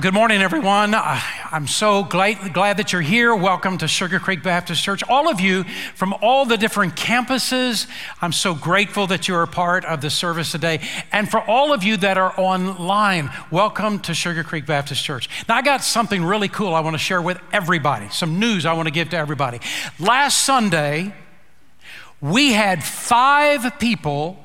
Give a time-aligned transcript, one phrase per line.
[0.00, 0.94] Well, good morning, everyone.
[0.94, 3.36] I'm so glad, glad that you're here.
[3.36, 5.02] Welcome to Sugar Creek Baptist Church.
[5.10, 7.86] All of you from all the different campuses,
[8.22, 10.80] I'm so grateful that you're a part of the service today.
[11.12, 15.28] And for all of you that are online, welcome to Sugar Creek Baptist Church.
[15.46, 18.72] Now, I got something really cool I want to share with everybody, some news I
[18.72, 19.60] want to give to everybody.
[19.98, 21.12] Last Sunday,
[22.22, 24.39] we had five people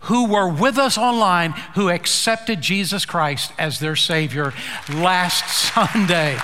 [0.00, 4.52] who were with us online who accepted Jesus Christ as their Savior
[4.88, 6.38] last Sunday.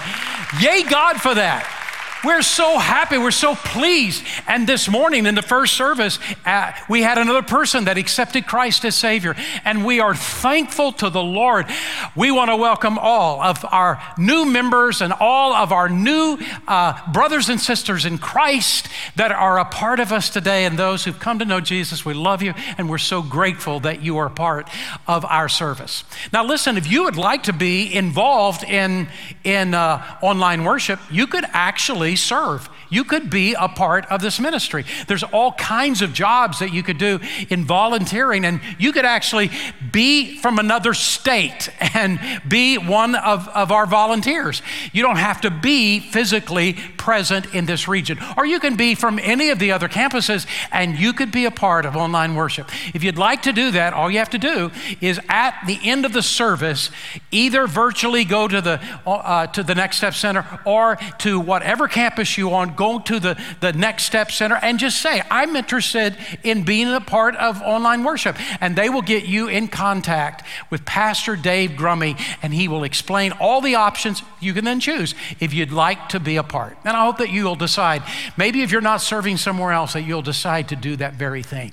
[0.61, 1.86] Yay, God, for that.
[2.25, 3.19] We're so happy.
[3.19, 4.25] We're so pleased.
[4.47, 8.85] And this morning in the first service, uh, we had another person that accepted Christ
[8.85, 9.35] as Savior.
[9.65, 11.67] And we are thankful to the Lord.
[12.15, 17.13] We want to welcome all of our new members and all of our new uh,
[17.13, 21.19] brothers and sisters in Christ that are a part of us today and those who've
[21.19, 22.05] come to know Jesus.
[22.05, 24.69] We love you and we're so grateful that you are part
[25.07, 26.05] of our service.
[26.33, 29.09] Now, listen, if you would like to be involved in,
[29.45, 32.69] in uh, online worship, you could actually serve.
[32.91, 34.85] You could be a part of this ministry.
[35.09, 37.19] There's all kinds of jobs that you could do
[37.49, 39.51] in volunteering, and you could actually
[39.91, 44.63] be from another state and be one of, of our volunteers.
[44.93, 49.19] You don't have to be physically present in this region, or you can be from
[49.19, 52.71] any of the other campuses and you could be a part of online worship.
[52.95, 56.05] If you'd like to do that, all you have to do is at the end
[56.05, 56.91] of the service,
[57.31, 62.37] either virtually go to the, uh, to the Next Step Center or to whatever campus
[62.37, 66.63] you on, go to the, the Next Step Center and just say, I'm interested in
[66.63, 68.37] being a part of online worship.
[68.61, 73.33] And they will get you in contact with Pastor Dave Grummy, and he will explain
[73.33, 74.23] all the options.
[74.41, 76.77] You can then choose if you'd like to be a part.
[76.85, 78.03] And I hope that you'll decide,
[78.37, 81.73] maybe if you're not serving somewhere else, that you'll decide to do that very thing.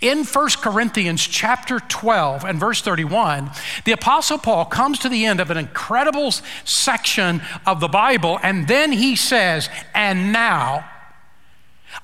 [0.00, 3.50] In 1 Corinthians chapter 12 and verse 31,
[3.84, 6.32] the Apostle Paul comes to the end of an incredible
[6.64, 10.88] section of the Bible, and then he says, And now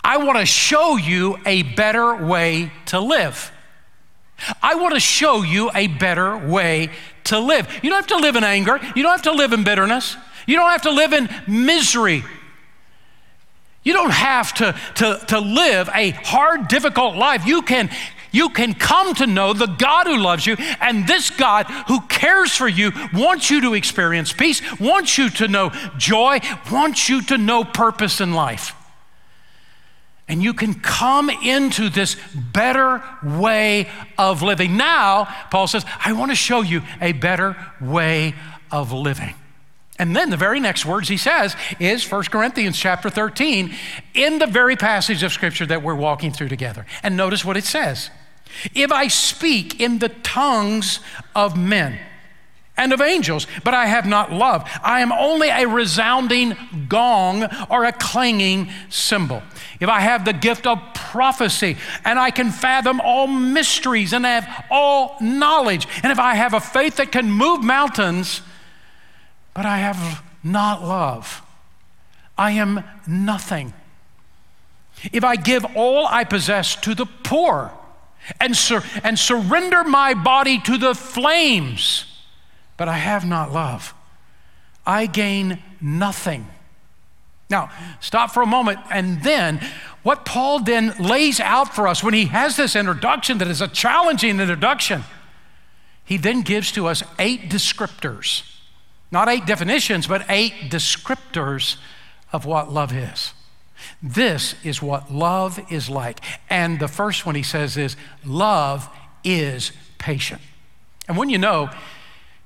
[0.05, 3.53] I want to show you a better way to live.
[4.63, 6.91] I want to show you a better way
[7.25, 7.69] to live.
[7.83, 10.17] You don't have to live in anger, you don't have to live in bitterness,
[10.47, 12.25] you don't have to live in misery.
[13.88, 17.47] You don't have to, to, to live a hard, difficult life.
[17.47, 17.88] You can,
[18.31, 22.54] you can come to know the God who loves you, and this God who cares
[22.54, 26.41] for you wants you to experience peace, wants you to know joy,
[26.71, 28.75] wants you to know purpose in life.
[30.28, 33.88] And you can come into this better way
[34.19, 34.76] of living.
[34.76, 38.34] Now, Paul says, I want to show you a better way
[38.70, 39.34] of living.
[39.99, 43.75] And then the very next words he says is 1 Corinthians chapter 13
[44.15, 46.87] in the very passage of scripture that we're walking through together.
[47.03, 48.11] And notice what it says.
[48.75, 51.01] If I speak in the tongues
[51.35, 51.99] of men
[52.77, 56.57] and of angels, but I have not love, I am only a resounding
[56.89, 59.43] gong or a clanging cymbal.
[59.81, 64.67] If I have the gift of prophecy and I can fathom all mysteries and have
[64.71, 68.43] all knowledge, and if I have a faith that can move mountains,
[69.58, 71.43] but I have not love.
[72.38, 73.72] I am nothing.
[75.12, 77.72] If I give all I possess to the poor
[78.40, 82.05] and, sur- and surrender my body to the flames,
[82.76, 83.94] but I have not love,
[84.87, 86.46] I gain nothing.
[87.50, 89.60] Now, stop for a moment, and then
[90.05, 93.66] what Paul then lays out for us when he has this introduction that is a
[93.66, 95.02] challenging introduction,
[96.05, 98.55] he then gives to us eight descriptors
[99.10, 101.76] not eight definitions, but eight descriptors
[102.32, 103.32] of what love is.
[104.02, 106.20] This is what love is like.
[106.50, 108.88] And the first one he says is love
[109.25, 110.40] is patient.
[111.06, 111.70] And when you know,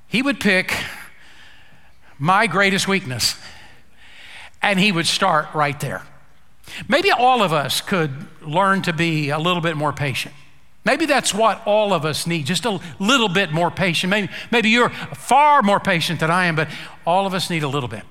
[0.06, 0.72] he would pick
[2.18, 3.34] my greatest weakness
[4.62, 6.02] and he would start right there.
[6.88, 10.34] Maybe all of us could learn to be a little bit more patient.
[10.84, 14.10] Maybe that's what all of us need, just a little bit more patient.
[14.10, 16.68] Maybe, maybe you're far more patient than I am, but
[17.06, 18.02] all of us need a little bit.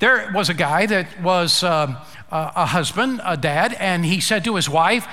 [0.00, 1.96] There was a guy that was um,
[2.30, 5.06] a husband, a dad, and he said to his wife,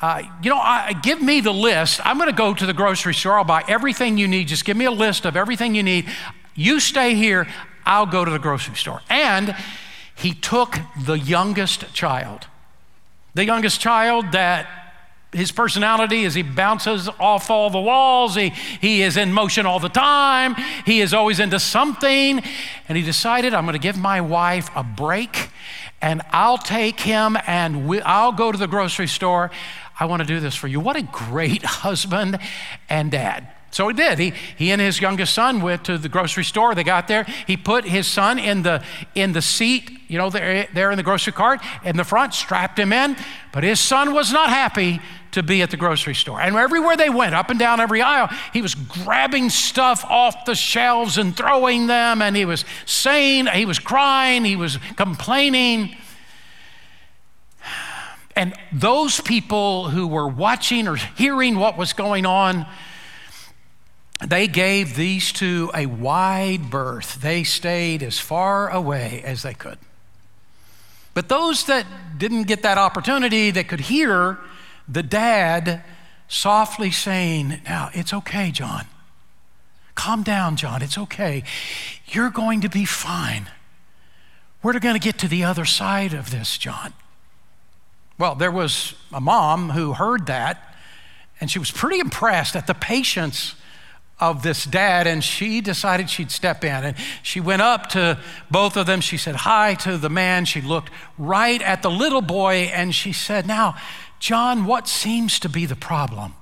[0.00, 2.04] uh, You know, I, give me the list.
[2.04, 3.38] I'm going to go to the grocery store.
[3.38, 4.48] I'll buy everything you need.
[4.48, 6.06] Just give me a list of everything you need.
[6.56, 7.46] You stay here.
[7.86, 9.02] I'll go to the grocery store.
[9.08, 9.54] And
[10.14, 12.46] he took the youngest child,
[13.34, 14.79] the youngest child that
[15.32, 18.34] his personality is he bounces off all the walls.
[18.34, 20.56] He, he is in motion all the time.
[20.84, 22.42] He is always into something.
[22.88, 25.50] And he decided, I'm going to give my wife a break
[26.02, 29.50] and I'll take him and we, I'll go to the grocery store.
[29.98, 30.80] I want to do this for you.
[30.80, 32.38] What a great husband
[32.88, 33.48] and dad.
[33.72, 34.18] So he did.
[34.18, 36.74] He, he and his youngest son went to the grocery store.
[36.74, 37.24] They got there.
[37.46, 38.82] He put his son in the,
[39.14, 42.78] in the seat, you know, there, there in the grocery cart in the front, strapped
[42.78, 43.16] him in.
[43.52, 45.00] But his son was not happy
[45.32, 46.40] to be at the grocery store.
[46.40, 50.54] And everywhere they went, up and down every aisle, he was grabbing stuff off the
[50.54, 52.22] shelves and throwing them.
[52.22, 55.96] And he was saying, he was crying, he was complaining.
[58.36, 62.66] And those people who were watching or hearing what was going on,
[64.26, 67.20] they gave these two a wide berth.
[67.20, 69.78] They stayed as far away as they could.
[71.14, 71.86] But those that
[72.18, 74.38] didn't get that opportunity, that could hear
[74.88, 75.82] the dad
[76.28, 78.86] softly saying, Now, it's okay, John.
[79.94, 80.82] Calm down, John.
[80.82, 81.42] It's okay.
[82.06, 83.48] You're going to be fine.
[84.62, 86.92] We're going to get to the other side of this, John.
[88.18, 90.74] Well, there was a mom who heard that,
[91.40, 93.54] and she was pretty impressed at the patience
[94.20, 96.84] of this dad, and she decided she'd step in.
[96.84, 98.18] And she went up to
[98.50, 99.00] both of them.
[99.00, 100.44] She said hi to the man.
[100.44, 103.76] She looked right at the little boy, and she said, Now,
[104.20, 106.34] John, what seems to be the problem?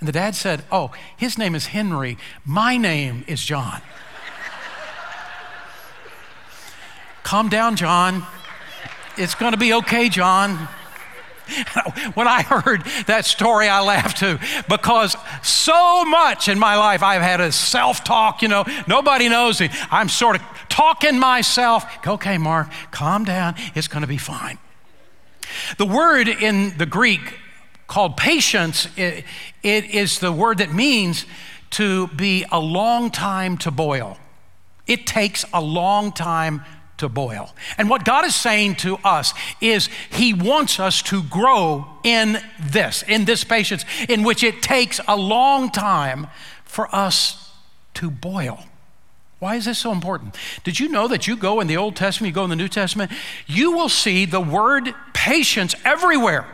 [0.00, 2.18] And the dad said, Oh, his name is Henry.
[2.44, 3.80] My name is John.
[7.22, 8.26] Calm down, John.
[9.16, 10.56] It's going to be okay, John.
[12.14, 17.22] when I heard that story, I laughed too because so much in my life I've
[17.22, 19.68] had a self talk, you know, nobody knows me.
[19.90, 21.84] I'm sort of talking myself.
[22.04, 23.54] Okay, Mark, calm down.
[23.76, 24.58] It's going to be fine.
[25.78, 27.38] The word in the Greek
[27.86, 29.24] called patience, it,
[29.62, 31.26] it is the word that means
[31.70, 34.18] to be a long time to boil.
[34.86, 36.64] It takes a long time
[36.98, 37.54] to boil.
[37.78, 43.02] And what God is saying to us is He wants us to grow in this,
[43.02, 46.28] in this patience, in which it takes a long time
[46.64, 47.50] for us
[47.94, 48.64] to boil.
[49.42, 50.36] Why is this so important?
[50.62, 52.68] Did you know that you go in the Old Testament, you go in the New
[52.68, 53.10] Testament,
[53.48, 56.46] you will see the word patience everywhere.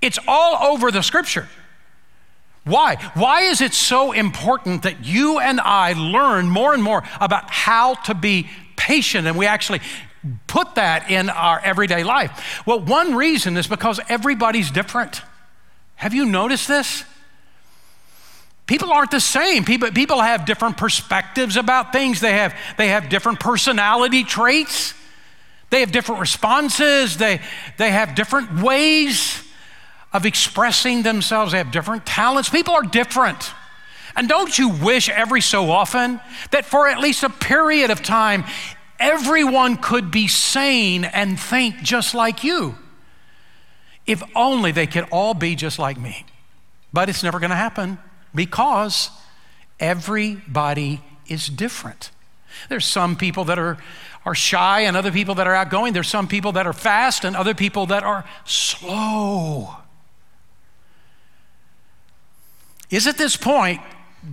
[0.00, 1.50] It's all over the scripture.
[2.64, 2.96] Why?
[3.12, 7.92] Why is it so important that you and I learn more and more about how
[8.06, 9.82] to be patient and we actually
[10.46, 12.62] put that in our everyday life?
[12.64, 15.20] Well, one reason is because everybody's different.
[15.96, 17.04] Have you noticed this?
[18.66, 19.64] People aren't the same.
[19.64, 22.20] People, people have different perspectives about things.
[22.20, 24.94] They have, they have different personality traits.
[25.68, 27.16] They have different responses.
[27.16, 27.40] They,
[27.76, 29.42] they have different ways
[30.12, 31.52] of expressing themselves.
[31.52, 32.48] They have different talents.
[32.48, 33.52] People are different.
[34.16, 38.44] And don't you wish every so often that for at least a period of time,
[38.98, 42.78] everyone could be sane and think just like you?
[44.06, 46.24] If only they could all be just like me.
[46.92, 47.98] But it's never going to happen
[48.34, 49.10] because
[49.78, 52.10] everybody is different.
[52.68, 53.78] There's some people that are,
[54.24, 55.92] are shy and other people that are outgoing.
[55.92, 59.76] There's some people that are fast and other people that are slow.
[62.90, 63.80] Is at this point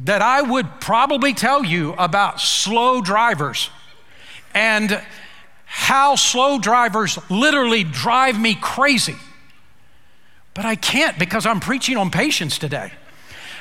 [0.06, 3.70] that I would probably tell you about slow drivers
[4.54, 5.02] and
[5.66, 9.16] how slow drivers literally drive me crazy.
[10.54, 12.92] But I can't because I'm preaching on patience today.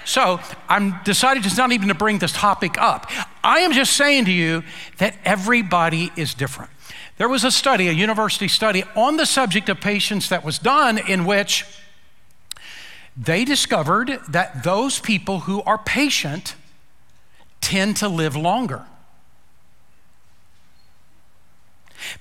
[0.04, 3.10] So I'm decided just not even to bring this topic up.
[3.44, 4.62] I am just saying to you
[4.98, 6.70] that everybody is different.
[7.18, 10.96] There was a study, a university study on the subject of patience that was done
[10.96, 11.66] in which
[13.16, 16.54] they discovered that those people who are patient
[17.60, 18.86] tend to live longer.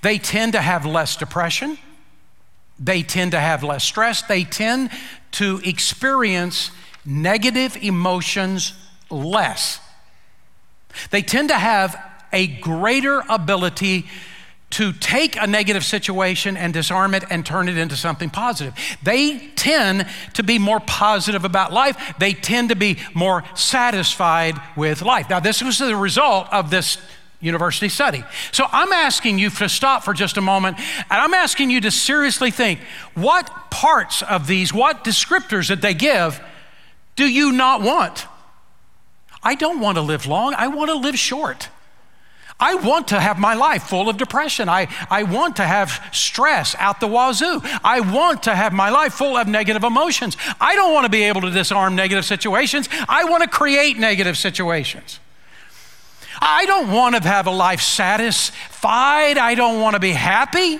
[0.02, 1.78] They tend to have less depression.
[2.78, 4.22] They tend to have less stress.
[4.22, 4.90] They tend
[5.32, 6.72] to experience
[7.10, 8.74] negative emotions
[9.10, 9.82] less.
[11.10, 11.98] They tend to have
[12.32, 14.06] a greater ability
[14.72, 18.75] to take a negative situation and disarm it and turn it into something positive.
[19.01, 21.98] They tend to be more positive about life.
[22.20, 25.28] They tend to be more satisfied with life.
[25.28, 27.00] Now, this was the result of this
[27.42, 28.24] university study.
[28.51, 31.89] So I'm asking you to stop for just a moment and I'm asking you to
[31.89, 32.80] seriously think
[33.16, 36.39] what parts of these, what descriptors that they give
[37.20, 38.26] do you not want?
[39.44, 41.68] I don't want to live long, I want to live short.
[42.58, 44.70] I want to have my life full of depression.
[44.70, 47.62] I, I want to have stress out the wazoo.
[47.84, 50.36] I want to have my life full of negative emotions.
[50.60, 52.88] I don't want to be able to disarm negative situations.
[53.08, 55.20] I want to create negative situations.
[56.42, 59.38] I don't want to have a life satisfied.
[59.38, 60.80] I don't want to be happy.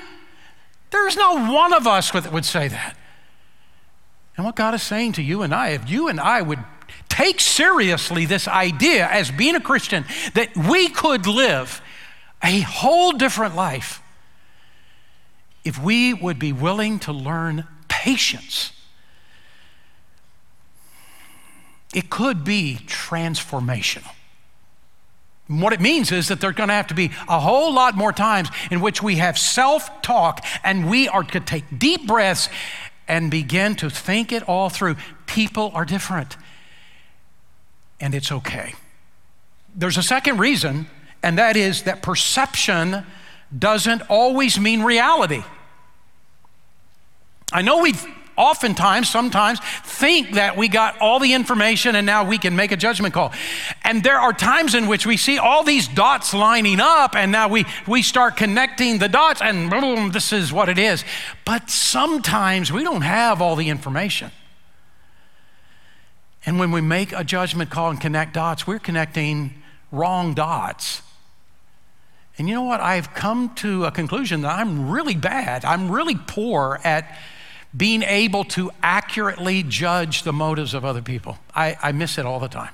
[0.92, 2.99] There's no one of us that would say that.
[4.40, 6.60] And what God is saying to you and I, if you and I would
[7.10, 11.82] take seriously this idea as being a Christian that we could live
[12.42, 14.02] a whole different life
[15.66, 18.72] if we would be willing to learn patience.
[21.94, 24.10] It could be transformational.
[25.48, 28.14] What it means is that there's going to have to be a whole lot more
[28.14, 32.48] times in which we have self talk and we are to take deep breaths
[33.10, 34.96] and begin to think it all through.
[35.26, 36.38] People are different,
[38.00, 38.76] and it's okay.
[39.76, 40.88] There's a second reason,
[41.22, 43.06] and that is that perception
[43.58, 45.44] doesn't always mean reality.
[47.52, 48.06] I know we've
[48.40, 52.78] oftentimes, sometimes, think that we got all the information and now we can make a
[52.78, 53.34] judgment call.
[53.84, 57.50] And there are times in which we see all these dots lining up and now
[57.50, 61.04] we, we start connecting the dots and boom, this is what it is.
[61.46, 64.32] But sometimes we don't have all the information.
[66.46, 71.02] And when we make a judgment call and connect dots, we're connecting wrong dots.
[72.38, 72.80] And you know what?
[72.80, 75.66] I've come to a conclusion that I'm really bad.
[75.66, 77.18] I'm really poor at
[77.76, 81.38] being able to accurately judge the motives of other people.
[81.56, 82.74] I, I miss it all the time.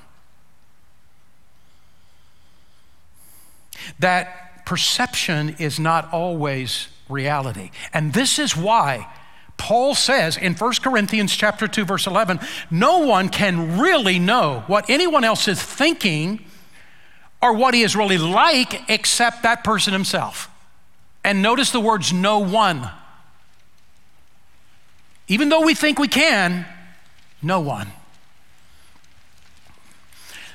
[3.98, 7.70] That perception is not always reality.
[7.92, 9.08] And this is why
[9.56, 14.90] Paul says in 1 Corinthians chapter 2 verse 11, no one can really know what
[14.90, 16.44] anyone else is thinking
[17.40, 20.50] or what he is really like except that person himself.
[21.22, 22.90] And notice the words no one.
[25.28, 26.66] Even though we think we can,
[27.42, 27.88] no one.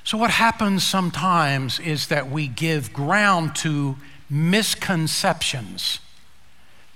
[0.03, 3.97] So, what happens sometimes is that we give ground to
[4.29, 5.99] misconceptions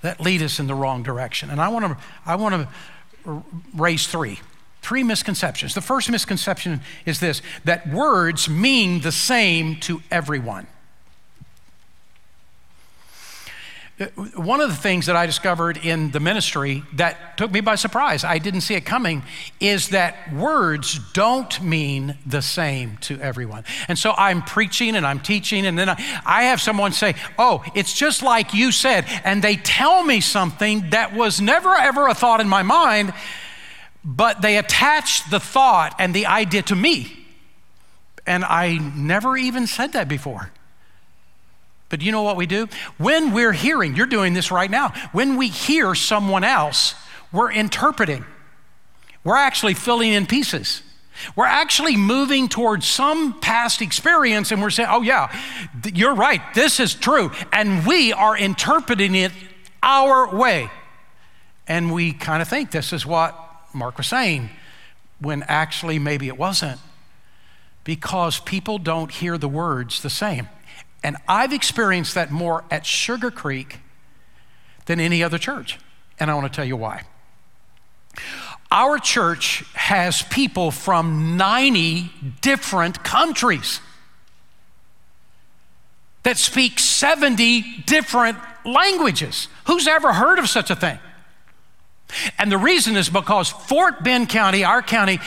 [0.01, 1.50] that lead us in the wrong direction.
[1.50, 2.67] And I want to, I want
[3.25, 4.39] to raise three.
[4.82, 5.74] Three misconceptions.
[5.74, 10.67] The first misconception is this that words mean the same to everyone.
[13.97, 17.75] Uh, one of the things that I discovered in the ministry that took me by
[17.75, 19.23] surprise, I didn't see it coming,
[19.61, 23.63] is that words don't mean the same to everyone.
[23.87, 27.63] And so I'm preaching and I'm teaching, and then I, I have someone say, Oh,
[27.73, 29.05] it's just like you said.
[29.23, 33.13] And they tell me something that was never ever a thought in my mind,
[34.03, 37.25] but they attach the thought and the idea to me.
[38.27, 40.51] And I never even said that before.
[41.89, 42.67] But you know what we do?
[42.97, 46.95] When we're hearing, you're doing this right now, when we hear someone else,
[47.31, 48.25] we're interpreting.
[49.23, 50.81] We're actually filling in pieces.
[51.35, 55.33] We're actually moving towards some past experience and we're saying, oh, yeah,
[55.93, 57.31] you're right, this is true.
[57.53, 59.31] And we are interpreting it
[59.81, 60.69] our way.
[61.67, 63.39] And we kind of think this is what
[63.73, 64.49] Mark was saying,
[65.19, 66.79] when actually maybe it wasn't,
[67.83, 70.49] because people don't hear the words the same.
[71.05, 73.77] And I've experienced that more at Sugar Creek
[74.88, 75.77] than any other church.
[76.19, 77.03] And I want to tell you why.
[78.71, 82.09] Our church has people from 90
[82.41, 83.81] different countries
[86.24, 89.47] that speak 70 different languages.
[89.67, 90.97] Who's ever heard of such a thing?
[92.39, 95.19] And the reason is because Fort Bend County, our county,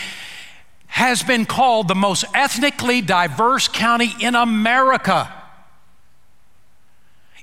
[0.88, 5.32] has been called the most ethnically diverse county in America.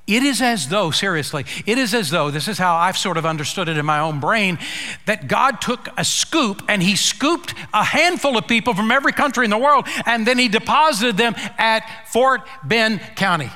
[0.07, 3.25] It is as though, seriously, it is as though, this is how I've sort of
[3.25, 4.59] understood it in my own brain,
[5.07, 9.45] that God took a scoop and He scooped a handful of people from every country
[9.45, 13.49] in the world and then He deposited them at Fort Bend County.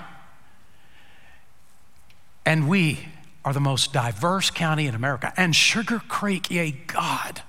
[2.46, 3.08] And we
[3.46, 5.32] are the most diverse county in America.
[5.38, 7.44] And Sugar Creek, yea, God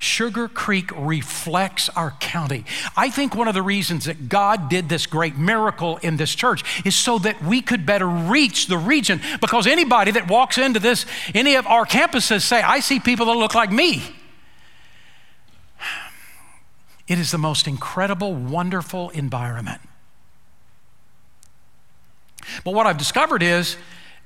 [0.00, 2.64] Sugar Creek reflects our county.
[2.96, 6.64] I think one of the reasons that God did this great miracle in this church
[6.86, 11.04] is so that we could better reach the region because anybody that walks into this,
[11.34, 14.02] any of our campuses say, I see people that look like me.
[17.06, 19.82] It is the most incredible, wonderful environment.
[22.64, 23.76] But what I've discovered is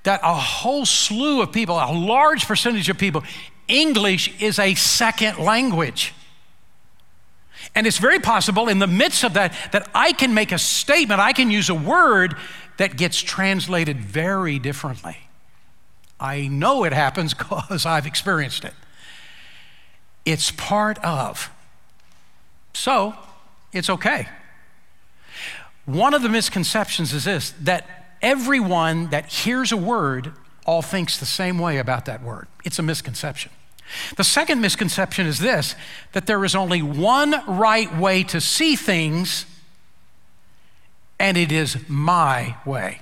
[0.04, 3.24] that a whole slew of people, a large percentage of people
[3.68, 6.14] English is a second language.
[7.74, 11.20] And it's very possible in the midst of that that I can make a statement,
[11.20, 12.36] I can use a word
[12.76, 15.16] that gets translated very differently.
[16.20, 18.74] I know it happens because I've experienced it.
[20.24, 21.50] It's part of.
[22.72, 23.14] So,
[23.72, 24.28] it's okay.
[25.84, 30.32] One of the misconceptions is this that everyone that hears a word
[30.64, 32.46] all thinks the same way about that word.
[32.64, 33.52] It's a misconception.
[34.16, 35.74] The second misconception is this
[36.12, 39.46] that there is only one right way to see things,
[41.18, 43.00] and it is my way.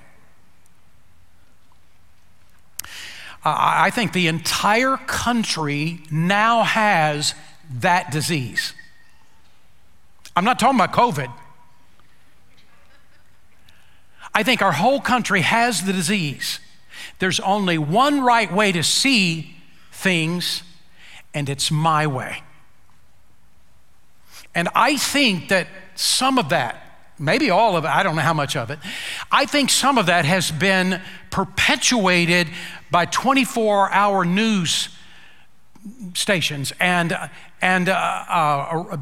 [3.45, 7.35] I think the entire country now has
[7.79, 8.73] that disease.
[10.35, 11.31] I'm not talking about COVID.
[14.33, 16.59] I think our whole country has the disease.
[17.19, 19.55] There's only one right way to see
[19.91, 20.63] things,
[21.33, 22.43] and it's my way.
[24.55, 26.75] And I think that some of that,
[27.17, 28.79] maybe all of it, I don't know how much of it,
[29.31, 32.49] I think some of that has been perpetuated
[32.91, 34.89] by 24 hour news
[36.13, 37.17] stations and,
[37.61, 38.97] and uh, uh,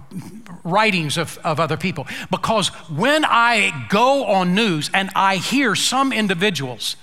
[0.64, 2.08] writings of, of other people.
[2.30, 6.96] Because when I go on news and I hear some individuals,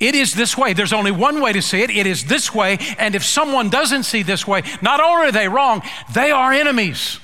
[0.00, 0.72] it is this way.
[0.72, 1.90] There's only one way to see it.
[1.90, 2.78] It is this way.
[2.98, 5.82] And if someone doesn't see this way, not only are they wrong,
[6.14, 7.18] they are enemies.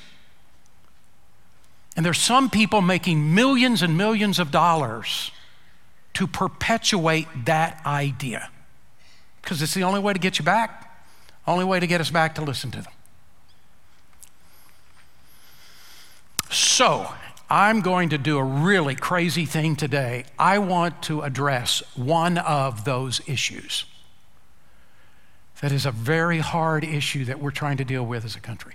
[1.97, 5.31] And there's some people making millions and millions of dollars
[6.15, 8.51] to perpetuate that idea
[9.41, 10.91] because it's the only way to get you back,
[11.47, 12.93] only way to get us back to listen to them.
[16.51, 17.13] So,
[17.55, 20.25] I'm going to do a really crazy thing today.
[20.37, 23.85] I want to address one of those issues.
[25.61, 28.75] That is a very hard issue that we're trying to deal with as a country.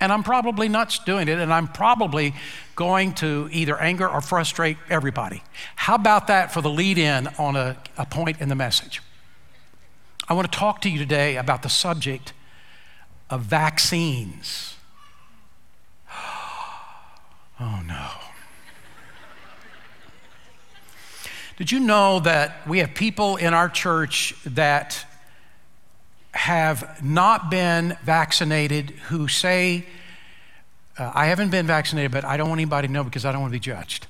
[0.00, 2.36] And I'm probably not doing it, and I'm probably
[2.76, 5.42] going to either anger or frustrate everybody.
[5.74, 9.02] How about that for the lead in on a, a point in the message?
[10.28, 12.32] I want to talk to you today about the subject
[13.28, 14.74] of vaccines.
[17.60, 18.08] Oh no.
[21.56, 25.06] Did you know that we have people in our church that
[26.32, 29.86] have not been vaccinated who say,
[30.98, 33.40] uh, I haven't been vaccinated, but I don't want anybody to know because I don't
[33.40, 34.06] want to be judged?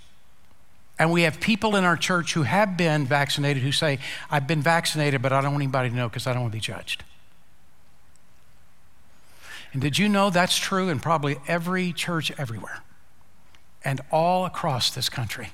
[0.99, 3.99] And we have people in our church who have been vaccinated who say,
[4.31, 6.57] I've been vaccinated, but I don't want anybody to know because I don't want to
[6.57, 7.05] be judged.
[9.73, 12.85] And did you know that's true in probably every church everywhere?
[13.85, 15.51] and all across this country.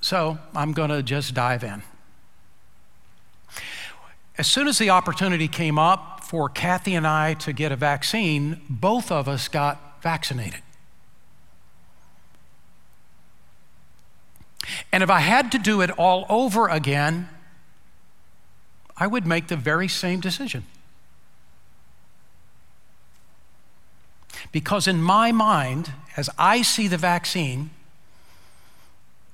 [0.00, 1.82] So I'm going to just dive in.
[4.36, 8.60] As soon as the opportunity came up for Kathy and I to get a vaccine,
[8.68, 10.62] both of us got vaccinated.
[14.92, 17.28] And if I had to do it all over again,
[18.96, 20.64] I would make the very same decision.
[24.52, 27.70] Because in my mind, as I see the vaccine,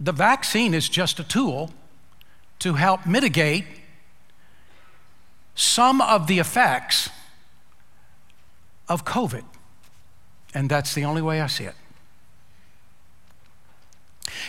[0.05, 1.73] the vaccine is just a tool
[2.59, 3.65] to help mitigate
[5.55, 7.09] some of the effects
[8.87, 9.45] of COVID.
[10.53, 11.75] And that's the only way I see it.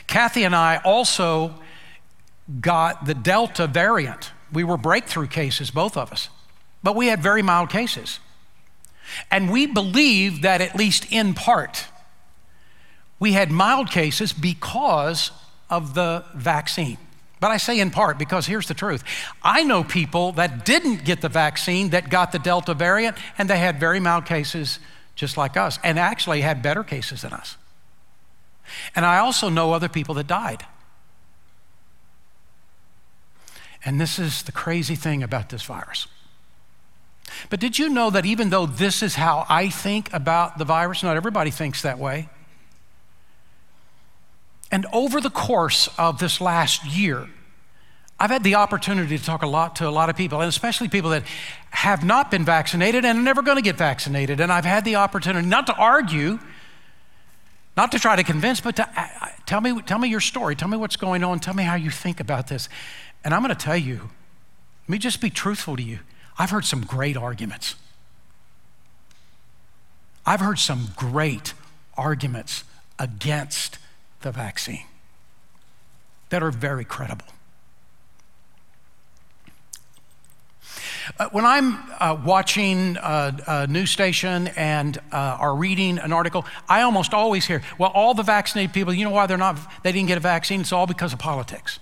[0.07, 1.55] Kathy and I also
[2.59, 4.31] got the Delta variant.
[4.51, 6.29] We were breakthrough cases, both of us,
[6.83, 8.19] but we had very mild cases.
[9.31, 11.85] And we believe that, at least in part,
[13.19, 15.31] we had mild cases because
[15.69, 16.97] of the vaccine.
[17.39, 19.03] But I say in part because here's the truth.
[19.43, 23.57] I know people that didn't get the vaccine that got the Delta variant, and they
[23.57, 24.79] had very mild cases
[25.15, 27.57] just like us, and actually had better cases than us.
[28.95, 30.65] And I also know other people that died.
[33.85, 36.07] And this is the crazy thing about this virus.
[37.49, 41.03] But did you know that even though this is how I think about the virus,
[41.03, 42.29] not everybody thinks that way?
[44.75, 47.29] And over the course of this last year,
[48.19, 50.89] I've had the opportunity to talk a lot to a lot of people, and especially
[50.89, 51.23] people that
[51.69, 54.41] have not been vaccinated and are never going to get vaccinated.
[54.41, 56.39] And I've had the opportunity not to argue,
[57.77, 60.57] not to try to convince, but to uh, uh, tell me, tell me your story.
[60.57, 61.39] Tell me what's going on.
[61.39, 62.67] Tell me how you think about this.
[63.23, 64.09] And I'm going to tell you,
[64.83, 65.99] let me just be truthful to you.
[66.37, 67.75] I've heard some great arguments.
[70.25, 71.53] I've heard some great
[71.95, 72.65] arguments
[72.99, 73.77] against
[74.25, 74.85] the vaccine
[76.29, 77.27] that are very credible.
[81.19, 86.43] Uh, when I'm uh, watching a, a, news station and uh, are reading an article,
[86.67, 89.91] I almost always hear, well, all the vaccinated people, you know why they're not, they
[89.91, 90.61] didn't get a vaccine?
[90.61, 91.77] It's all because of politics.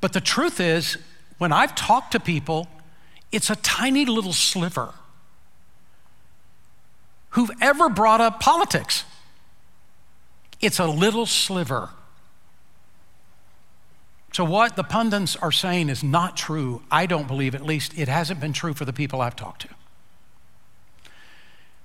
[0.00, 0.96] But the truth is,
[1.38, 2.68] when I've talked to people
[3.30, 4.94] it's a tiny little sliver
[7.30, 9.04] who've ever brought up politics.
[10.60, 11.90] It's a little sliver.
[14.32, 16.82] So, what the pundits are saying is not true.
[16.90, 19.68] I don't believe, at least, it hasn't been true for the people I've talked to.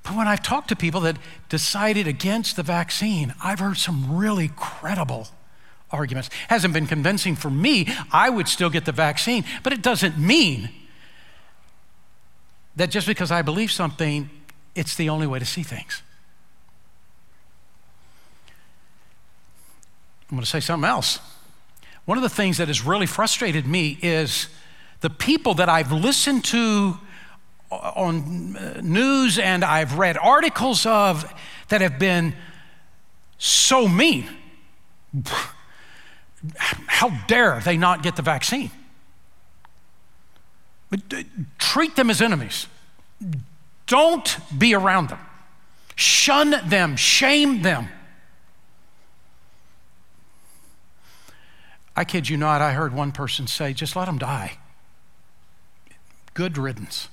[0.04, 4.52] But when I've talked to people that decided against the vaccine, I've heard some really
[4.56, 5.30] credible
[5.92, 6.30] arguments.
[6.50, 7.88] Hasn't been convincing for me.
[8.12, 10.70] I would still get the vaccine, but it doesn't mean
[12.76, 14.30] that just because I believe something,
[14.76, 16.02] it's the only way to see things.
[20.34, 21.20] I'm going to say something else.
[22.06, 24.48] One of the things that has really frustrated me is
[25.02, 26.98] the people that I've listened to
[27.70, 31.32] on news and I've read articles of
[31.70, 32.34] that have been
[33.38, 34.28] so mean.
[36.58, 38.72] How dare they not get the vaccine?
[40.92, 40.98] Uh,
[41.60, 42.66] treat them as enemies.
[43.86, 45.20] Don't be around them.
[45.96, 47.88] Shun them, shame them.
[51.96, 54.58] I kid you not, I heard one person say, just let them die.
[56.34, 57.10] Good riddance.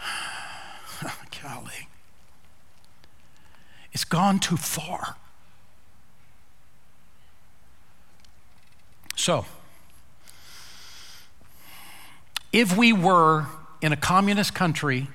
[1.42, 1.88] Golly.
[3.92, 5.16] It's gone too far.
[9.14, 9.46] So,
[12.52, 13.46] if we were
[13.80, 15.08] in a communist country,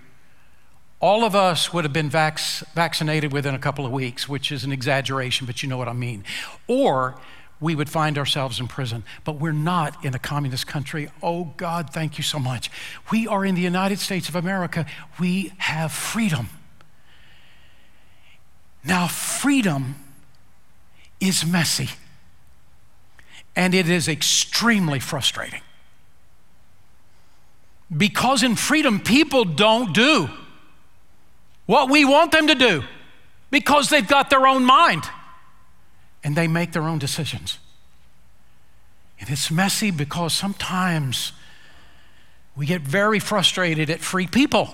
[1.00, 2.40] all of us would have been vac-
[2.74, 5.94] vaccinated within a couple of weeks, which is an exaggeration, but you know what I
[5.94, 6.26] mean.
[6.68, 7.16] Or
[7.62, 9.04] we would find ourselves in prison.
[9.24, 11.10] But we're not in a communist country.
[11.22, 12.70] Oh, God, thank you so much.
[13.12, 14.86] We are in the United States of America.
[15.20, 16.50] We have freedom.
[18.84, 19.96] Now, freedom
[21.20, 21.90] is messy,
[23.56, 25.62] and it is extremely frustrating.
[27.96, 30.30] Because in freedom, people don't do
[31.70, 32.84] what we want them to do
[33.52, 35.04] because they've got their own mind
[36.24, 37.60] and they make their own decisions.
[39.20, 41.32] And it's messy because sometimes
[42.56, 44.68] we get very frustrated at free people.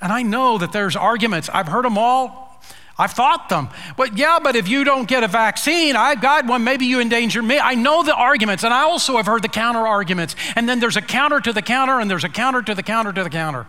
[0.00, 2.60] And I know that there's arguments, I've heard them all.
[2.98, 3.68] I've thought them.
[3.96, 7.40] But yeah, but if you don't get a vaccine, I've got one, maybe you endanger
[7.40, 7.60] me.
[7.60, 10.34] I know the arguments, and I also have heard the counter arguments.
[10.56, 13.12] And then there's a counter to the counter, and there's a counter to the counter
[13.12, 13.64] to the counter.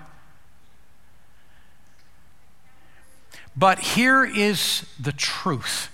[3.56, 5.90] But here is the truth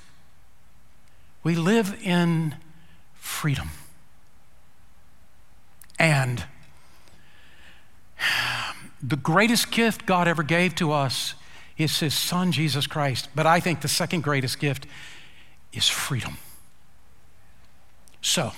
[1.43, 2.55] we live in
[3.15, 3.69] freedom.
[5.97, 6.45] And
[9.01, 11.33] the greatest gift God ever gave to us
[11.77, 13.29] is His Son, Jesus Christ.
[13.35, 14.85] But I think the second greatest gift
[15.73, 16.37] is freedom.
[18.21, 18.51] So,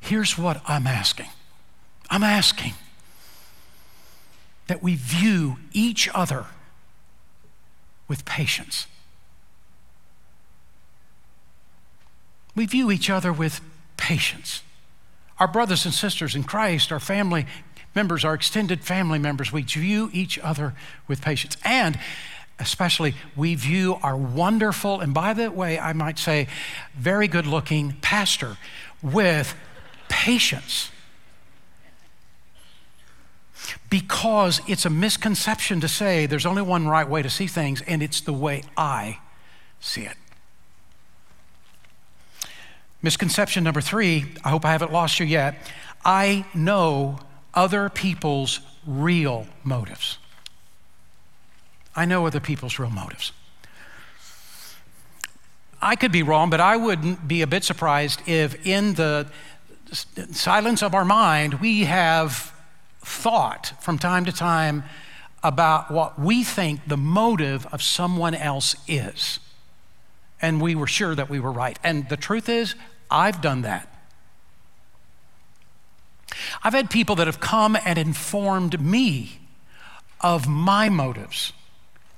[0.00, 1.28] here's what I'm asking
[2.08, 2.74] I'm asking
[4.66, 6.46] that we view each other
[8.08, 8.86] with patience.
[12.54, 13.60] We view each other with
[13.96, 14.62] patience.
[15.38, 17.46] Our brothers and sisters in Christ, our family
[17.94, 20.74] members, our extended family members, we view each other
[21.06, 21.56] with patience.
[21.64, 21.98] And
[22.58, 26.48] especially, we view our wonderful, and by the way, I might say,
[26.96, 28.56] very good looking pastor
[29.02, 29.54] with
[30.08, 30.90] patience
[33.90, 38.02] because it's a misconception to say there's only one right way to see things, and
[38.02, 39.18] it's the way I
[39.80, 40.16] see it.
[43.02, 45.54] Misconception number three, I hope I haven't lost you yet.
[46.04, 47.20] I know
[47.54, 50.18] other people's real motives.
[51.94, 53.32] I know other people's real motives.
[55.80, 59.28] I could be wrong, but I wouldn't be a bit surprised if, in the
[60.32, 62.52] silence of our mind, we have
[63.06, 64.82] thought from time to time
[65.42, 69.38] about what we think the motive of someone else is.
[70.42, 71.78] And we were sure that we were right.
[71.84, 72.74] And the truth is,
[73.08, 73.88] I've done that.
[76.64, 79.38] I've had people that have come and informed me
[80.20, 81.52] of my motives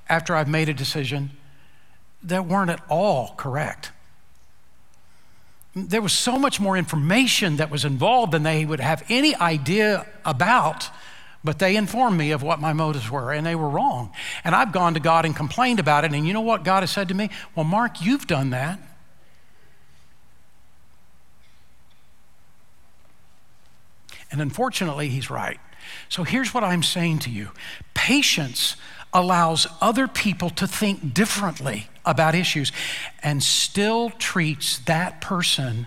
[0.08, 1.32] after I've made a decision
[2.22, 3.92] that weren't at all correct
[5.86, 10.06] there was so much more information that was involved than they would have any idea
[10.24, 10.90] about.
[11.44, 14.12] But they informed me of what my motives were, and they were wrong.
[14.42, 16.12] And I've gone to God and complained about it.
[16.12, 17.30] And you know what God has said to me?
[17.54, 18.80] Well, Mark, you've done that.
[24.30, 25.58] And unfortunately, he's right.
[26.08, 27.50] So here's what I'm saying to you
[27.94, 28.76] patience
[29.12, 32.72] allows other people to think differently about issues
[33.22, 35.86] and still treats that person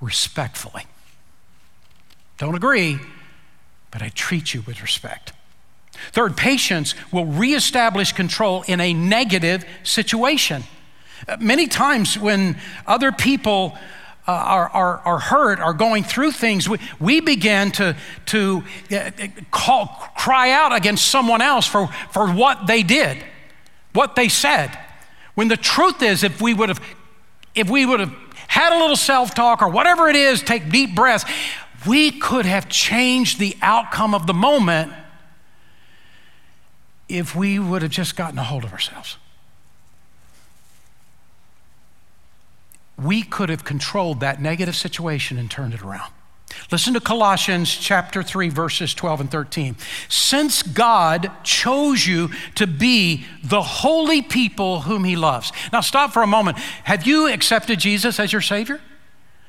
[0.00, 0.86] respectfully.
[2.38, 2.98] Don't agree,
[3.90, 5.32] but I treat you with respect.
[6.12, 10.64] Third, patience will reestablish control in a negative situation.
[11.26, 13.76] Uh, many times when other people
[14.28, 19.10] uh, are, are, are hurt, are going through things, we, we begin to, to uh,
[19.50, 23.22] call, cry out against someone else for, for what they did,
[23.94, 24.76] what they said.
[25.36, 26.80] When the truth is, if we would have,
[27.54, 28.14] if we would have
[28.48, 31.26] had a little self talk or whatever it is, take deep breaths,
[31.86, 34.92] we could have changed the outcome of the moment
[37.06, 39.18] if we would have just gotten a hold of ourselves.
[42.98, 46.12] We could have controlled that negative situation and turned it around.
[46.72, 49.76] Listen to Colossians chapter 3 verses 12 and 13.
[50.08, 55.52] Since God chose you to be the holy people whom he loves.
[55.72, 56.58] Now stop for a moment.
[56.84, 58.80] Have you accepted Jesus as your savior?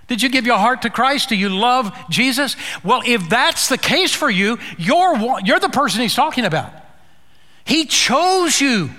[0.07, 1.29] Did you give your heart to Christ?
[1.29, 2.55] Do you love Jesus?
[2.83, 6.71] Well, if that's the case for you, you're, you're the person he's talking about.
[7.65, 8.91] He chose you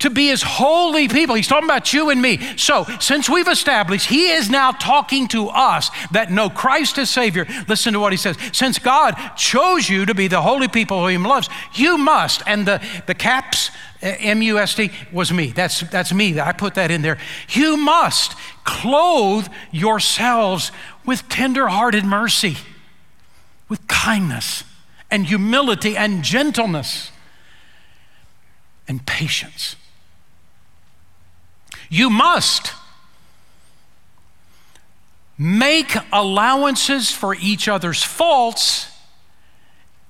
[0.00, 1.34] to be his holy people.
[1.34, 2.38] He's talking about you and me.
[2.56, 7.46] So, since we've established he is now talking to us that know Christ as Savior,
[7.68, 8.36] listen to what he says.
[8.52, 12.66] Since God chose you to be the holy people whom he loves, you must, and
[12.66, 13.70] the, the caps,
[14.02, 15.48] uh, M U S T, was me.
[15.48, 16.40] That's, that's me.
[16.40, 17.18] I put that in there.
[17.50, 18.34] You must
[18.64, 20.70] clothe yourselves
[21.04, 22.56] with tenderhearted mercy,
[23.68, 24.64] with kindness
[25.10, 27.10] and humility and gentleness
[28.86, 29.76] and patience.
[31.88, 32.72] You must
[35.38, 38.90] make allowances for each other's faults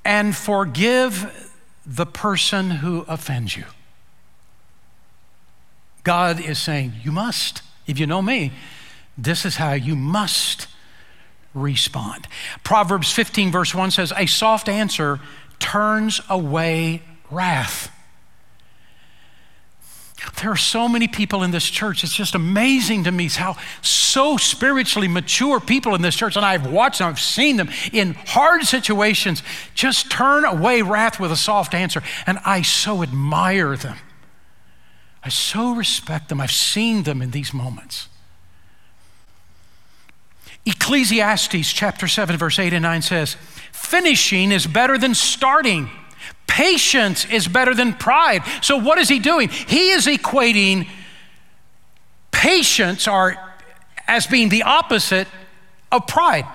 [0.05, 1.53] and forgive
[1.85, 3.65] the person who offends you.
[6.03, 7.63] God is saying, You must.
[7.87, 8.53] If you know me,
[9.17, 10.67] this is how you must
[11.55, 12.27] respond.
[12.65, 15.21] Proverbs 15, verse 1 says, A soft answer
[15.59, 17.91] turns away wrath.
[20.41, 22.03] There are so many people in this church.
[22.03, 26.67] It's just amazing to me how so spiritually mature people in this church, and I've
[26.71, 29.43] watched them, I've seen them in hard situations,
[29.75, 32.03] just turn away wrath with a soft answer.
[32.27, 33.97] And I so admire them.
[35.23, 36.41] I so respect them.
[36.41, 38.09] I've seen them in these moments.
[40.67, 43.37] Ecclesiastes chapter 7, verse 8 and 9 says,
[43.73, 45.89] Finishing is better than starting.
[46.47, 48.43] Patience is better than pride.
[48.63, 49.49] So, what is he doing?
[49.49, 50.89] He is equating
[52.33, 53.37] patience or
[54.07, 55.29] as being the opposite
[55.93, 56.47] of pride.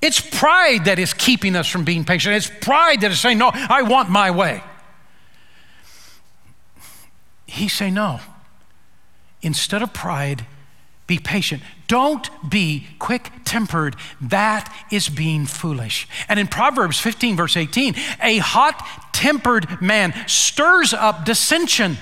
[0.00, 2.34] It's pride that is keeping us from being patient.
[2.34, 4.62] It's pride that is saying, No, I want my way.
[7.46, 8.20] He's saying, No.
[9.40, 10.46] Instead of pride,
[11.06, 11.62] be patient.
[11.88, 13.96] Don't be quick tempered.
[14.20, 16.08] That is being foolish.
[16.28, 21.98] And in Proverbs 15, verse 18, a hot tempered man stirs up dissension,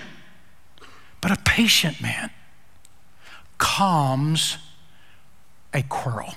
[1.21, 2.31] but a patient man
[3.59, 4.59] calms
[5.73, 6.35] a quarrel.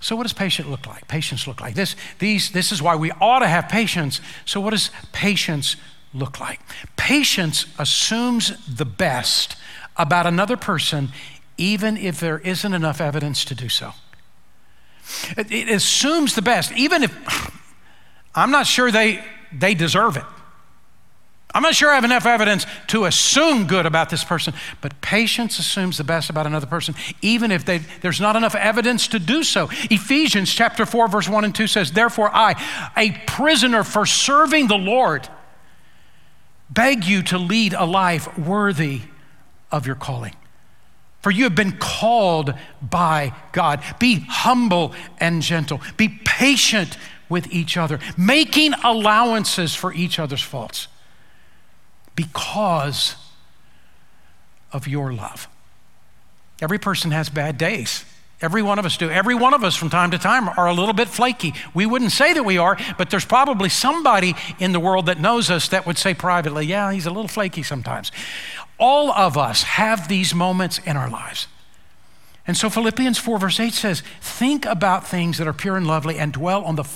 [0.00, 1.06] So, what does patient look like?
[1.08, 1.94] Patience look like this.
[2.18, 4.22] These, this is why we ought to have patience.
[4.46, 5.76] So, what does patience
[6.14, 6.60] look like?
[6.96, 9.56] Patience assumes the best
[9.96, 11.10] about another person,
[11.56, 13.92] even if there isn't enough evidence to do so.
[15.36, 17.16] It, it assumes the best, even if
[18.34, 20.24] I'm not sure they, they deserve it.
[21.52, 25.58] I'm not sure I have enough evidence to assume good about this person, but patience
[25.58, 29.42] assumes the best about another person, even if they, there's not enough evidence to do
[29.42, 29.68] so.
[29.90, 32.54] Ephesians chapter 4, verse 1 and 2 says, Therefore, I,
[32.96, 35.28] a prisoner for serving the Lord,
[36.70, 39.02] beg you to lead a life worthy
[39.70, 40.34] of your calling.
[41.22, 43.82] For you have been called by God.
[43.98, 45.80] Be humble and gentle.
[45.96, 46.96] Be patient
[47.28, 50.88] with each other, making allowances for each other's faults
[52.16, 53.16] because
[54.72, 55.48] of your love.
[56.60, 58.04] Every person has bad days.
[58.42, 59.10] Every one of us do.
[59.10, 61.52] Every one of us from time to time are a little bit flaky.
[61.74, 65.50] We wouldn't say that we are, but there's probably somebody in the world that knows
[65.50, 68.10] us that would say privately, yeah, he's a little flaky sometimes.
[68.80, 71.46] All of us have these moments in our lives.
[72.46, 76.18] And so Philippians 4, verse 8 says, Think about things that are pure and lovely
[76.18, 76.88] and dwell on the,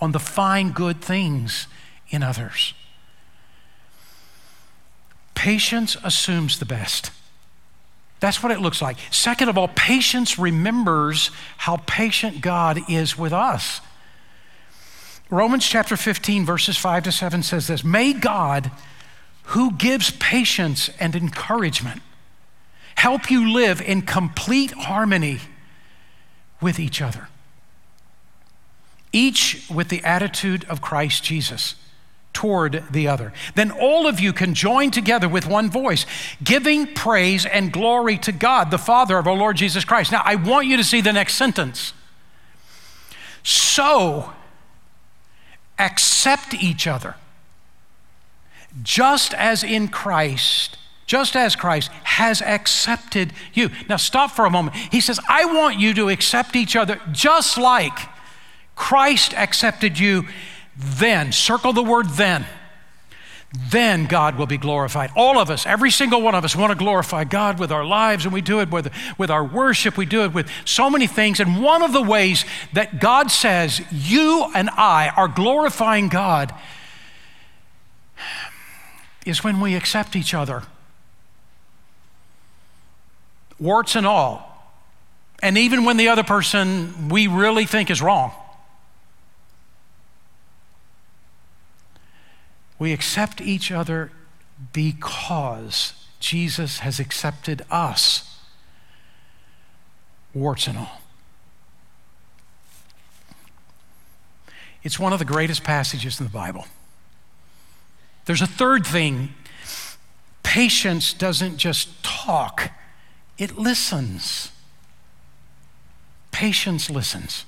[0.00, 1.68] on the fine, good things
[2.10, 2.74] in others.
[5.34, 7.12] Patience assumes the best.
[8.20, 8.96] That's what it looks like.
[9.12, 13.80] Second of all, patience remembers how patient God is with us.
[15.30, 18.70] Romans chapter 15, verses 5 to 7 says this May God,
[19.48, 22.02] who gives patience and encouragement,
[22.96, 25.38] help you live in complete harmony
[26.60, 27.28] with each other.
[29.12, 31.74] each with the attitude of Christ Jesus
[32.32, 33.32] toward the other.
[33.54, 36.06] Then all of you can join together with one voice,
[36.44, 40.12] giving praise and glory to God, the Father of our Lord Jesus Christ.
[40.12, 41.92] Now, I want you to see the next sentence.
[43.42, 44.32] So,
[45.78, 47.16] accept each other,
[48.82, 53.70] just as in Christ, just as Christ has accepted you.
[53.88, 54.76] Now, stop for a moment.
[54.76, 57.98] He says, I want you to accept each other just like
[58.74, 60.26] Christ accepted you
[60.76, 62.46] then, circle the word then.
[63.70, 65.10] Then God will be glorified.
[65.16, 68.24] All of us, every single one of us, want to glorify God with our lives,
[68.24, 69.96] and we do it with, with our worship.
[69.96, 71.40] We do it with so many things.
[71.40, 76.54] And one of the ways that God says you and I are glorifying God
[79.28, 80.62] is when we accept each other,
[83.58, 84.44] warts and all.
[85.42, 88.32] And even when the other person we really think is wrong.
[92.78, 94.10] We accept each other
[94.72, 98.40] because Jesus has accepted us,
[100.34, 101.02] warts and all.
[104.82, 106.66] It's one of the greatest passages in the Bible.
[108.28, 109.30] There's a third thing
[110.42, 112.70] patience doesn't just talk,
[113.38, 114.52] it listens.
[116.30, 117.46] Patience listens.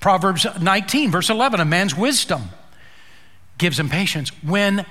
[0.00, 2.48] Proverbs 19, verse 11 a man's wisdom
[3.58, 4.30] gives him patience.
[4.42, 4.86] When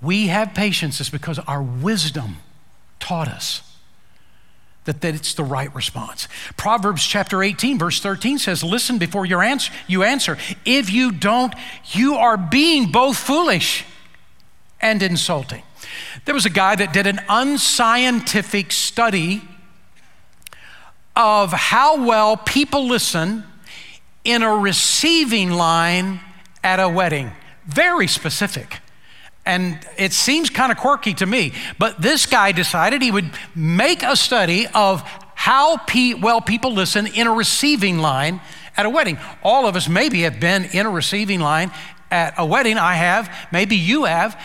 [0.00, 2.36] we have patience, it's because our wisdom
[3.00, 3.60] taught us
[4.86, 6.26] that, that it's the right response.
[6.56, 10.38] Proverbs chapter 18, verse 13 says, Listen before you answer, you answer.
[10.64, 11.52] If you don't,
[11.92, 13.84] you are being both foolish
[14.80, 15.62] and insulting.
[16.24, 19.42] There was a guy that did an unscientific study
[21.16, 23.44] of how well people listen
[24.24, 26.20] in a receiving line
[26.62, 27.32] at a wedding.
[27.66, 28.78] Very specific.
[29.44, 34.02] And it seems kind of quirky to me, but this guy decided he would make
[34.02, 35.00] a study of
[35.34, 38.40] how pe- well people listen in a receiving line
[38.76, 39.18] at a wedding.
[39.42, 41.70] All of us maybe have been in a receiving line
[42.10, 42.76] at a wedding.
[42.76, 44.40] I have, maybe you have.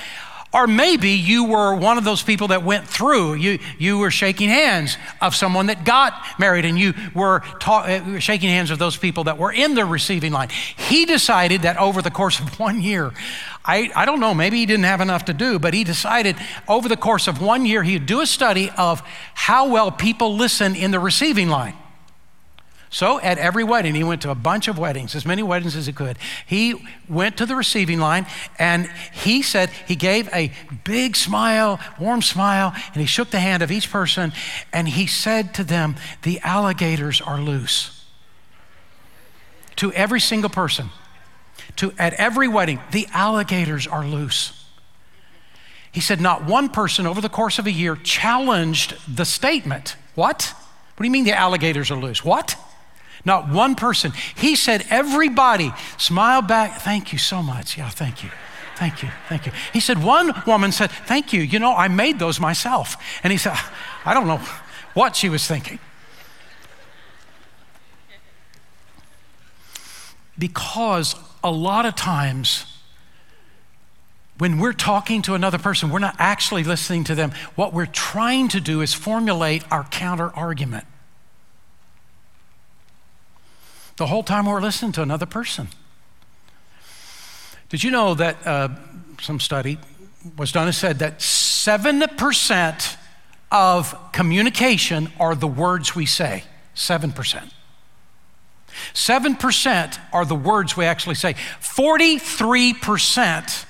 [0.53, 3.33] Or maybe you were one of those people that went through.
[3.33, 8.19] You, you were shaking hands of someone that got married, and you were ta- uh,
[8.19, 10.49] shaking hands of those people that were in the receiving line.
[10.49, 13.13] He decided that over the course of one year,
[13.65, 16.35] I, I don't know, maybe he didn't have enough to do, but he decided
[16.67, 19.01] over the course of one year, he'd do a study of
[19.33, 21.75] how well people listen in the receiving line.
[22.93, 25.88] So at every wedding, he went to a bunch of weddings, as many weddings as
[25.88, 26.15] he could.
[26.45, 26.75] He
[27.10, 28.27] went to the receiving line
[28.60, 30.51] and he said, he gave a
[30.84, 34.32] big smile, warm smile, and he shook the hand of each person
[34.71, 38.06] and he said to them, The alligators are loose.
[39.77, 40.89] To every single person,
[41.77, 44.67] to at every wedding, the alligators are loose.
[45.91, 49.95] He said, Not one person over the course of a year challenged the statement.
[50.13, 50.53] What?
[50.95, 52.23] What do you mean the alligators are loose?
[52.23, 52.56] What?
[53.25, 54.12] Not one person.
[54.36, 56.81] He said, everybody smile back.
[56.81, 57.77] Thank you so much.
[57.77, 58.29] Yeah, thank you.
[58.75, 59.09] Thank you.
[59.29, 59.51] Thank you.
[59.71, 61.41] He said, one woman said, Thank you.
[61.41, 62.98] You know, I made those myself.
[63.23, 63.58] And he said,
[64.04, 64.41] I don't know
[64.93, 65.79] what she was thinking.
[70.37, 72.65] Because a lot of times,
[74.39, 77.31] when we're talking to another person, we're not actually listening to them.
[77.56, 80.85] What we're trying to do is formulate our counter argument
[84.04, 85.69] the whole time we're listening to another person.
[87.69, 88.67] Did you know that uh,
[89.21, 89.77] some study
[90.37, 92.97] was done and said that 7%
[93.49, 96.43] of communication are the words we say?
[96.75, 97.49] 7%.
[98.93, 101.35] 7% are the words we actually say.
[101.62, 103.65] 43%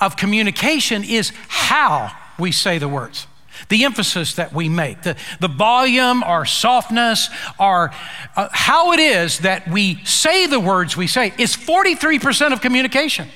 [0.00, 3.26] of communication is how we say the words
[3.68, 7.28] the emphasis that we make, the, the volume, our softness,
[7.58, 7.92] our
[8.36, 13.28] uh, how it is that we say the words we say is 43% of communication.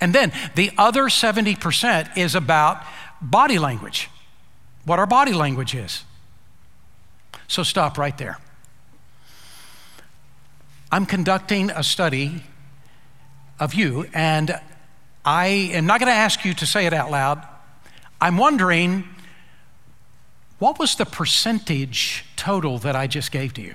[0.00, 2.82] And then the other 70% is about
[3.20, 4.10] body language,
[4.84, 6.04] what our body language is.
[7.46, 8.38] So stop right there.
[10.90, 12.42] I'm conducting a study
[13.60, 14.58] of you, and
[15.24, 17.46] I am not going to ask you to say it out loud.
[18.22, 19.02] I'm wondering
[20.60, 23.74] what was the percentage total that I just gave to you?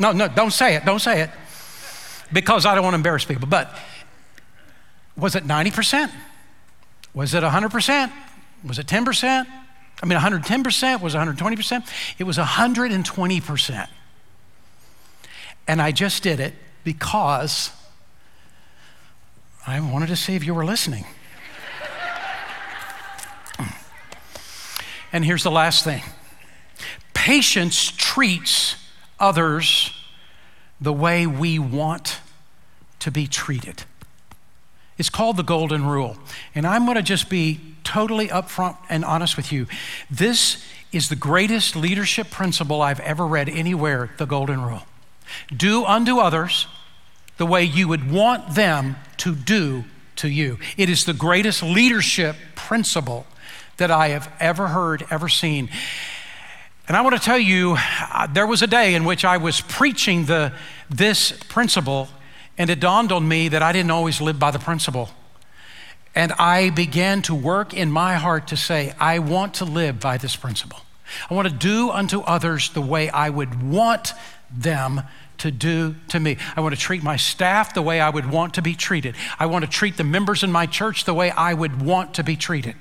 [0.00, 0.84] No, no, don't say it.
[0.84, 1.30] Don't say it.
[2.32, 3.46] Because I don't want to embarrass people.
[3.46, 3.72] But
[5.16, 6.10] was it 90%?
[7.14, 8.12] Was it 100%?
[8.64, 9.46] Was it 10%?
[10.02, 11.00] I mean, 110%?
[11.00, 11.88] Was it 120%?
[12.18, 13.88] It was 120%.
[15.68, 17.70] And I just did it because
[19.64, 21.04] I wanted to see if you were listening.
[25.12, 26.02] And here's the last thing
[27.14, 28.76] patience treats
[29.18, 29.92] others
[30.80, 32.18] the way we want
[33.00, 33.84] to be treated.
[34.96, 36.16] It's called the Golden Rule.
[36.54, 39.66] And I'm going to just be totally upfront and honest with you.
[40.10, 44.82] This is the greatest leadership principle I've ever read anywhere the Golden Rule.
[45.54, 46.66] Do unto others
[47.36, 49.84] the way you would want them to do
[50.16, 50.58] to you.
[50.76, 53.26] It is the greatest leadership principle
[53.80, 55.68] that I have ever heard, ever seen.
[56.86, 59.60] And I want to tell you, uh, there was a day in which I was
[59.60, 60.52] preaching the,
[60.88, 62.08] this principle,
[62.56, 65.10] and it dawned on me that I didn't always live by the principle.
[66.14, 70.18] And I began to work in my heart to say, I want to live by
[70.18, 70.80] this principle.
[71.30, 74.12] I want to do unto others the way I would want
[74.50, 75.02] them
[75.38, 76.36] to do to me.
[76.54, 79.16] I want to treat my staff the way I would want to be treated.
[79.38, 82.24] I want to treat the members in my church the way I would want to
[82.24, 82.76] be treated.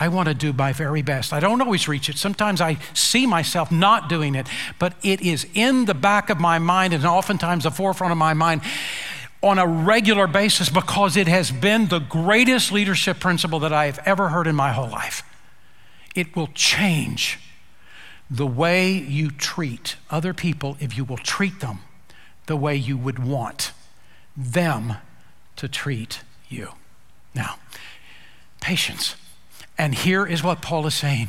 [0.00, 1.32] I want to do my very best.
[1.32, 2.16] I don't always reach it.
[2.16, 4.46] Sometimes I see myself not doing it,
[4.78, 8.34] but it is in the back of my mind and oftentimes the forefront of my
[8.34, 8.62] mind
[9.42, 14.00] on a regular basis because it has been the greatest leadership principle that I have
[14.06, 15.22] ever heard in my whole life.
[16.14, 17.38] It will change
[18.30, 21.80] the way you treat other people if you will treat them
[22.46, 23.72] the way you would want
[24.36, 24.94] them
[25.56, 26.70] to treat you.
[27.34, 27.58] Now,
[28.60, 29.16] patience.
[29.78, 31.28] And here is what Paul is saying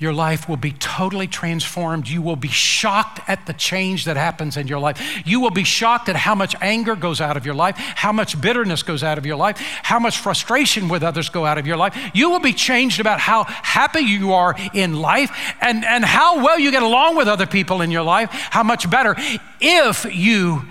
[0.00, 2.06] your life will be totally transformed.
[2.06, 5.26] You will be shocked at the change that happens in your life.
[5.26, 8.40] You will be shocked at how much anger goes out of your life, how much
[8.40, 11.76] bitterness goes out of your life, how much frustration with others go out of your
[11.76, 11.96] life.
[12.14, 16.60] You will be changed about how happy you are in life and, and how well
[16.60, 19.16] you get along with other people in your life, how much better
[19.60, 20.62] if you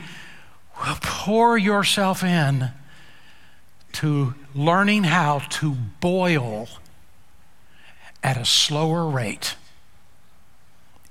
[0.79, 2.71] will pour yourself in
[3.97, 6.67] to learning how to boil
[8.21, 9.55] at a slower rate.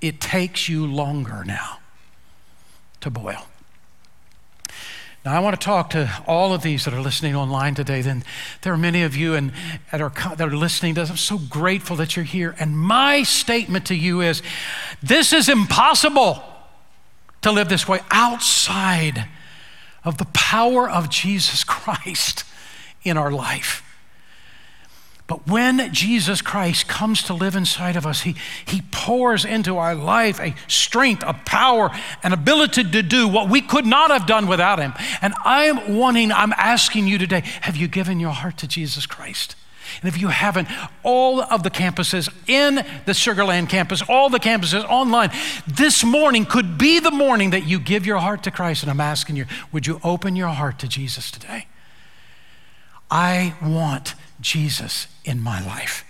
[0.01, 1.79] It takes you longer now
[3.01, 3.47] to boil.
[5.25, 8.03] Now, I want to talk to all of these that are listening online today.
[8.03, 8.23] Then
[8.63, 9.51] there are many of you and
[9.91, 11.11] that are, that are listening to us.
[11.11, 12.55] I'm so grateful that you're here.
[12.61, 14.43] And my statement to you is
[15.03, 16.41] this is impossible
[17.43, 19.27] to live this way outside
[20.05, 22.45] of the power of Jesus Christ
[23.07, 23.83] in our life.
[25.27, 29.95] But when Jesus Christ comes to live inside of us, he, he pours into our
[29.95, 31.91] life a strength, a power,
[32.23, 34.95] an ability to do what we could not have done without Him.
[35.21, 39.57] And I'm wanting, I'm asking you today have you given your heart to Jesus Christ?
[40.01, 40.69] And if you haven't,
[41.03, 45.31] all of the campuses in the Sugarland campus, all the campuses online,
[45.67, 48.83] this morning could be the morning that you give your heart to Christ.
[48.83, 51.67] And I'm asking you, would you open your heart to Jesus today?
[53.11, 56.05] I want Jesus in my life.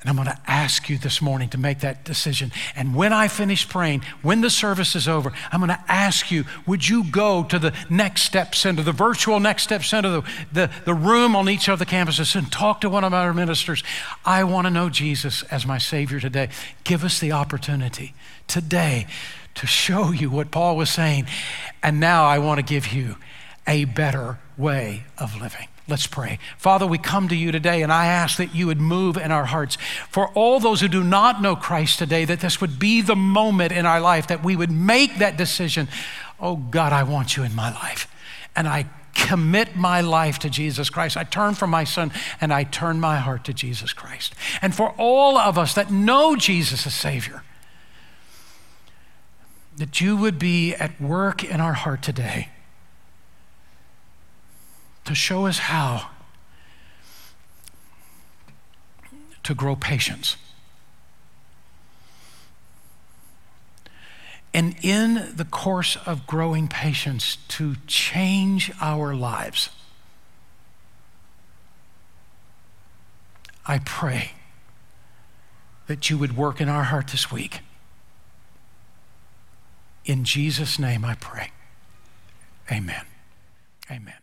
[0.00, 2.52] And I'm going to ask you this morning to make that decision.
[2.76, 6.44] And when I finish praying, when the service is over, I'm going to ask you,
[6.68, 10.22] would you go to the Next Step Center, the virtual Next Step Center, the,
[10.52, 13.82] the, the room on each of the campuses, and talk to one of our ministers?
[14.24, 16.50] I want to know Jesus as my Savior today.
[16.84, 18.14] Give us the opportunity
[18.46, 19.08] today
[19.56, 21.26] to show you what Paul was saying.
[21.82, 23.16] And now I want to give you
[23.66, 25.66] a better way of living.
[25.88, 26.38] Let's pray.
[26.58, 29.46] Father, we come to you today and I ask that you would move in our
[29.46, 29.78] hearts.
[30.10, 33.72] For all those who do not know Christ today, that this would be the moment
[33.72, 35.88] in our life that we would make that decision.
[36.38, 38.06] Oh God, I want you in my life.
[38.54, 38.84] And I
[39.14, 41.16] commit my life to Jesus Christ.
[41.16, 44.34] I turn from my son and I turn my heart to Jesus Christ.
[44.60, 47.42] And for all of us that know Jesus as Savior,
[49.78, 52.50] that you would be at work in our heart today
[55.08, 56.10] to show us how
[59.42, 60.36] to grow patience.
[64.52, 69.70] And in the course of growing patience, to change our lives.
[73.64, 74.32] I pray
[75.86, 77.60] that you would work in our heart this week.
[80.04, 81.50] In Jesus' name I pray.
[82.70, 83.06] Amen.
[83.90, 84.17] Amen.